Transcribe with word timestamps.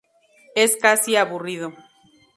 Es 0.55 0.77
casi 0.77 1.15
aburrido. 1.15 1.73